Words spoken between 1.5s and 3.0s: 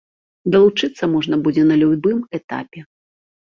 на любым этапе.